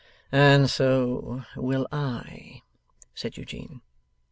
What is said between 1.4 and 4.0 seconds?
will I,' said Eugene.